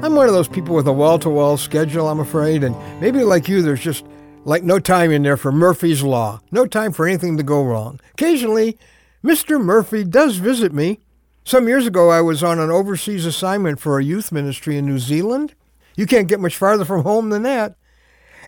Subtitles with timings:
[0.00, 3.24] I'm one of those people with a wall to wall schedule, I'm afraid, and maybe
[3.24, 4.04] like you, there's just
[4.44, 6.40] like no time in there for Murphy's Law.
[6.52, 7.98] No time for anything to go wrong.
[8.12, 8.78] Occasionally,
[9.24, 9.60] Mr.
[9.60, 11.00] Murphy does visit me.
[11.44, 15.00] Some years ago, I was on an overseas assignment for a youth ministry in New
[15.00, 15.54] Zealand.
[15.96, 17.74] You can't get much farther from home than that.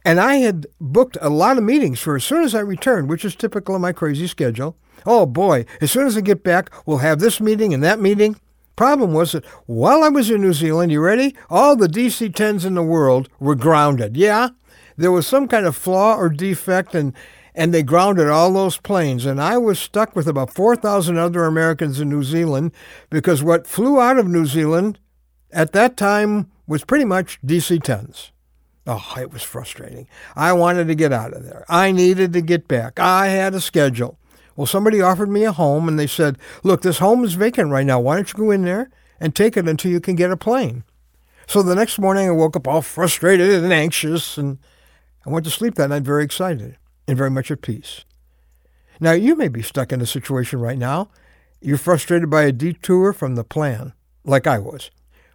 [0.05, 3.25] And I had booked a lot of meetings for as soon as I returned, which
[3.25, 4.77] is typical of my crazy schedule.
[5.05, 8.37] Oh boy, as soon as I get back, we'll have this meeting and that meeting.
[8.81, 11.37] Problem was that while I was in New Zealand, you ready?
[11.51, 14.17] All the DC 10s in the world were grounded.
[14.17, 14.49] Yeah,
[14.97, 17.13] there was some kind of flaw or defect, and,
[17.55, 19.27] and they grounded all those planes.
[19.27, 22.73] And I was stuck with about 4,000 other Americans in New Zealand
[23.11, 24.99] because what flew out of New Zealand
[25.53, 28.31] at that time was pretty much DC 10s.
[28.87, 30.09] Oh, it was frustrating.
[30.35, 31.67] I wanted to get out of there.
[31.69, 32.99] I needed to get back.
[32.99, 34.19] I had a schedule.
[34.61, 37.87] Well, somebody offered me a home and they said, Look, this home is vacant right
[37.87, 37.99] now.
[37.99, 40.85] Why don't you go in there and take it until you can get a plane?
[41.47, 44.59] So the next morning I woke up all frustrated and anxious and
[45.25, 46.77] I went to sleep that night very excited
[47.09, 48.05] and very much at peace.
[49.01, 51.09] Now, you may be stuck in a situation right now.
[51.63, 54.91] You're frustrated by a detour from the plan, like I was.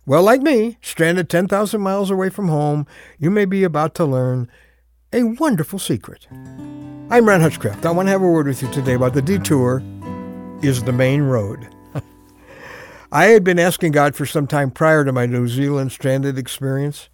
[0.06, 2.86] Well, like me, stranded 10,000 miles away from home,
[3.18, 4.52] you may be about to learn
[5.16, 6.28] a wonderful secret.
[7.10, 7.86] I'm Ron Hutchcraft.
[7.86, 9.82] I want to have a word with you today about the detour
[10.62, 11.70] is the main road.
[13.14, 17.08] I had been asking God for some time prior to my New Zealand stranded experience,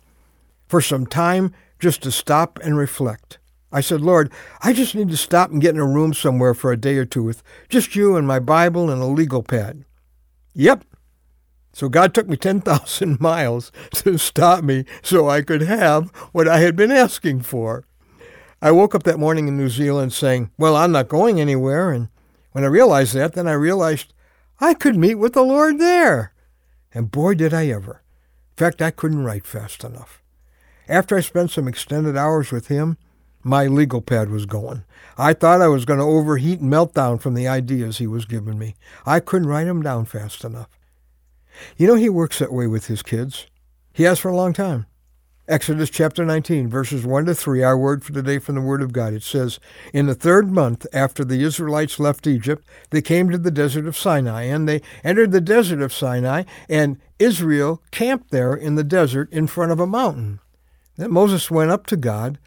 [0.68, 3.38] for some time just to stop and reflect.
[3.72, 4.32] I said, Lord,
[4.64, 7.06] I just need to stop and get in a room somewhere for a day or
[7.06, 9.86] two with just you and my Bible and a legal pad.
[10.56, 10.86] Yep,
[11.72, 16.60] so God took me 10,000 miles to stop me so I could have what I
[16.62, 17.86] had been asking for.
[18.62, 21.92] I woke up that morning in New Zealand saying, Well, I'm not going anywhere.
[21.92, 22.10] And
[22.52, 24.14] when I realized that, then I realized
[24.60, 26.34] I could meet with the Lord there.
[26.94, 28.04] And boy, did I ever.
[28.52, 30.22] In fact, I couldn't write fast enough.
[30.88, 32.98] After I spent some extended hours with him,
[33.44, 34.84] my legal pad was going.
[35.18, 38.26] I thought I was going to overheat and melt down from the ideas he was
[38.26, 38.76] giving me.
[39.06, 40.70] I couldn't write them down fast enough.
[41.78, 43.48] You know, he works that way with his kids.
[43.94, 44.86] He has for a long time.
[45.52, 48.94] Exodus chapter 19, verses 1 to 3, our word for today from the Word of
[48.94, 49.12] God.
[49.12, 49.60] It says,
[49.94, 53.98] In the third month after the Israelites left Egypt, they came to the desert of
[53.98, 59.30] Sinai, and they entered the desert of Sinai, and Israel camped there in the desert
[59.34, 60.40] in front of a mountain.
[60.96, 62.40] Then Moses went up to God,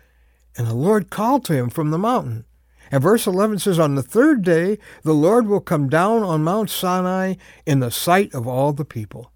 [0.56, 2.46] and the Lord called to him from the mountain.
[2.90, 6.70] And verse 11 says, On the third day, the Lord will come down on Mount
[6.70, 7.34] Sinai
[7.66, 9.30] in the sight of all the people.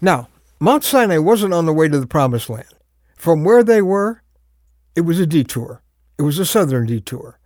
[0.00, 0.26] Now,
[0.60, 2.66] Mount Sinai wasn't on the way to the promised land.
[3.16, 4.22] From where they were,
[4.96, 5.82] it was a detour.
[6.18, 7.38] It was a southern detour.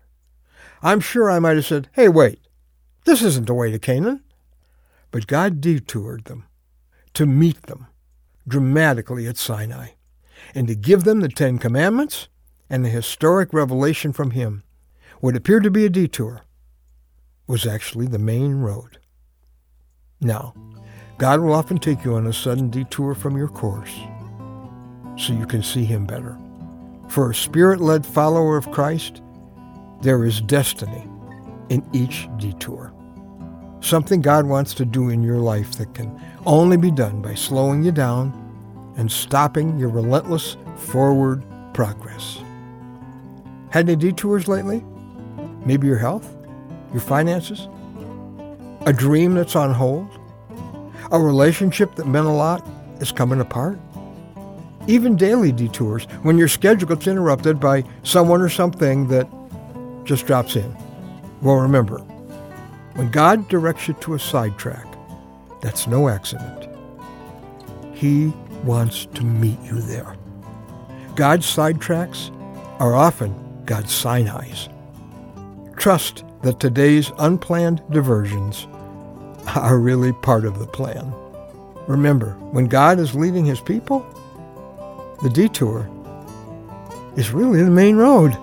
[0.82, 2.40] I'm sure I might have said, Hey, wait,
[3.04, 4.22] this isn't the way to Canaan.
[5.10, 6.44] But God detoured them
[7.14, 7.86] to meet them
[8.48, 9.88] dramatically at Sinai
[10.54, 12.28] and to give them the Ten Commandments
[12.70, 14.62] and the historic revelation from Him
[15.20, 16.42] what appeared to be a detour
[17.46, 18.98] was actually the main road.
[20.20, 20.54] Now,
[21.18, 23.94] God will often take you on a sudden detour from your course
[25.16, 26.36] so you can see Him better.
[27.08, 29.22] For a spirit led follower of Christ,
[30.00, 31.06] there is destiny
[31.68, 32.92] in each detour.
[33.80, 37.82] Something God wants to do in your life that can only be done by slowing
[37.82, 38.38] you down
[38.96, 41.44] and stopping your relentless forward
[41.74, 42.42] progress.
[43.70, 44.84] Had any detours lately?
[45.64, 46.34] Maybe your health,
[46.92, 47.68] your finances,
[48.86, 50.08] a dream that's on hold,
[51.12, 52.66] a relationship that meant a lot
[53.00, 53.78] is coming apart.
[54.88, 59.28] Even daily detours when your schedule gets interrupted by someone or something that
[60.04, 60.76] just drops in.
[61.42, 61.98] Well, remember,
[62.94, 64.86] when God directs you to a sidetrack,
[65.60, 66.68] that's no accident.
[67.94, 68.32] He
[68.64, 70.16] wants to meet you there.
[71.14, 72.30] God's sidetracks
[72.80, 73.34] are often
[73.64, 74.68] God's Sinai's.
[75.76, 78.66] Trust that today's unplanned diversions
[79.48, 81.12] are really part of the plan.
[81.88, 84.06] Remember, when God is leading his people,
[85.22, 85.88] the detour
[87.16, 88.36] is really the main road.